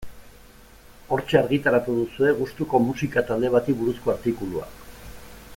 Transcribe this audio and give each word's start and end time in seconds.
Hortxe 1.17 1.37
argitaratu 1.41 1.97
duzue 1.99 2.33
gustuko 2.41 2.83
musika 2.89 3.27
talde 3.31 3.55
bati 3.59 3.79
buruzko 3.83 4.15
artikulua. 4.19 4.71